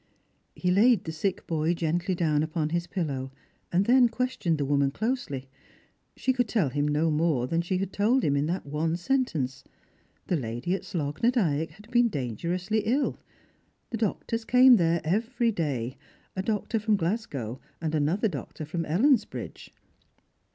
He 0.55 0.71
laid 0.71 1.03
the 1.03 1.11
sick 1.11 1.45
boy 1.45 1.75
gently 1.75 2.15
down 2.15 2.41
upon 2.41 2.69
his 2.69 2.87
pillow, 2.87 3.31
and 3.71 3.85
then 3.85 4.09
questioned 4.09 4.57
the 4.57 4.65
woman 4.65 4.89
closely. 4.89 5.47
She 6.17 6.33
could 6.33 6.47
tell 6.47 6.69
him 6.69 6.87
no 6.87 7.11
more 7.11 7.45
than 7.45 7.61
she 7.61 7.77
had 7.77 7.93
told 7.93 8.23
him 8.23 8.35
in 8.35 8.47
that 8.47 8.65
one 8.65 8.95
sentence. 8.95 9.63
The 10.25 10.37
lady 10.37 10.73
at 10.73 10.85
Slogh 10.85 11.21
na 11.21 11.29
Dyack 11.29 11.69
had 11.73 11.91
been 11.91 12.07
dangerously 12.07 12.79
ill; 12.79 13.19
the 13.91 13.97
doctors 13.97 14.43
came 14.43 14.77
there 14.77 15.01
every 15.03 15.51
day: 15.51 15.97
a 16.35 16.41
doctor 16.41 16.79
from 16.79 16.95
Glasgow, 16.97 17.59
and 17.79 17.93
another 17.93 18.27
doctor 18.27 18.65
from 18.65 18.85
Ellens 18.87 19.23
bridge. 19.25 19.71